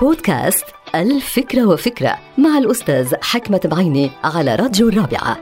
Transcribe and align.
بودكاست 0.00 0.64
الفكرة 0.94 1.66
وفكرة 1.66 2.18
مع 2.38 2.58
الأستاذ 2.58 3.14
حكمة 3.22 3.60
بعيني 3.64 4.10
على 4.24 4.54
راديو 4.54 4.88
الرابعة. 4.88 5.38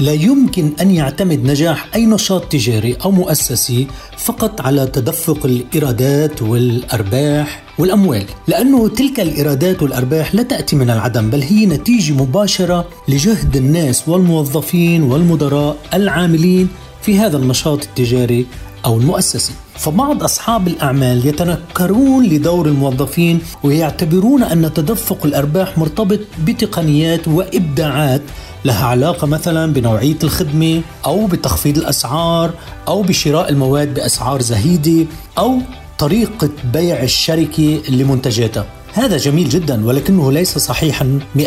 لا 0.00 0.12
يمكن 0.12 0.72
أن 0.80 0.90
يعتمد 0.90 1.44
نجاح 1.44 1.88
أي 1.94 2.06
نشاط 2.06 2.44
تجاري 2.44 2.96
أو 3.04 3.10
مؤسسي 3.10 3.86
فقط 4.18 4.60
على 4.60 4.86
تدفق 4.86 5.46
الإيرادات 5.46 6.42
والأرباح 6.42 7.62
والأموال، 7.78 8.26
لأنه 8.48 8.88
تلك 8.88 9.20
الإيرادات 9.20 9.82
والأرباح 9.82 10.34
لا 10.34 10.42
تأتي 10.42 10.76
من 10.76 10.90
العدم 10.90 11.30
بل 11.30 11.42
هي 11.42 11.66
نتيجة 11.66 12.12
مباشرة 12.12 12.88
لجهد 13.08 13.56
الناس 13.56 14.08
والموظفين 14.08 15.02
والمدراء 15.02 15.76
العاملين 15.94 16.68
في 17.02 17.18
هذا 17.18 17.36
النشاط 17.36 17.84
التجاري 17.84 18.46
أو 18.84 18.96
المؤسسي. 18.98 19.52
فبعض 19.78 20.22
أصحاب 20.22 20.68
الأعمال 20.68 21.26
يتنكرون 21.26 22.24
لدور 22.24 22.66
الموظفين 22.66 23.40
ويعتبرون 23.62 24.42
أن 24.42 24.74
تدفق 24.74 25.18
الأرباح 25.24 25.78
مرتبط 25.78 26.20
بتقنيات 26.44 27.28
وإبداعات 27.28 28.22
لها 28.64 28.86
علاقة 28.86 29.26
مثلا 29.26 29.72
بنوعية 29.72 30.18
الخدمة 30.24 30.82
أو 31.06 31.26
بتخفيض 31.26 31.78
الأسعار 31.78 32.50
أو 32.88 33.02
بشراء 33.02 33.48
المواد 33.48 33.94
بأسعار 33.94 34.42
زهيدة 34.42 35.06
أو 35.38 35.58
طريقة 35.98 36.50
بيع 36.72 37.02
الشركة 37.02 37.80
لمنتجاتها 37.88 38.66
هذا 38.92 39.16
جميل 39.16 39.48
جدا 39.48 39.86
ولكنه 39.86 40.32
ليس 40.32 40.58
صحيحا 40.58 41.18
100% 41.38 41.40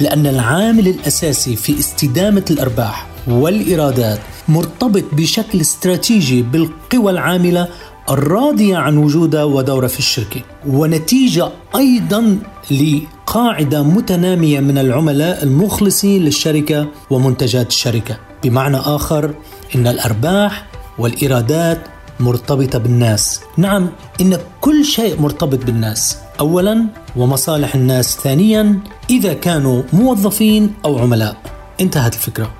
لأن 0.00 0.26
العامل 0.26 0.88
الأساسي 0.88 1.56
في 1.56 1.78
استدامة 1.78 2.44
الأرباح 2.50 3.06
والإيرادات 3.28 4.18
مرتبط 4.48 5.04
بشكل 5.12 5.60
استراتيجي 5.60 6.42
بالقوى 6.42 7.12
العاملة 7.12 7.68
الراضية 8.10 8.76
عن 8.76 8.96
وجودها 8.96 9.44
ودورها 9.44 9.88
في 9.88 9.98
الشركة 9.98 10.40
ونتيجة 10.66 11.48
أيضا 11.76 12.38
لقاعدة 12.70 13.82
متنامية 13.82 14.60
من 14.60 14.78
العملاء 14.78 15.42
المخلصين 15.42 16.22
للشركة 16.22 16.88
ومنتجات 17.10 17.68
الشركة. 17.68 18.16
بمعنى 18.44 18.76
آخر 18.76 19.34
إن 19.74 19.86
الأرباح 19.86 20.66
والإيرادات 20.98 21.80
مرتبطة 22.20 22.78
بالناس. 22.78 23.40
نعم 23.56 23.90
إن 24.20 24.38
كل 24.60 24.84
شيء 24.84 25.20
مرتبط 25.20 25.64
بالناس. 25.64 26.18
أولا 26.40 26.86
ومصالح 27.16 27.74
الناس. 27.74 28.16
ثانيا 28.16 28.78
إذا 29.10 29.32
كانوا 29.32 29.82
موظفين 29.92 30.74
أو 30.84 30.98
عملاء. 30.98 31.36
انتهت 31.80 32.14
الفكرة. 32.14 32.59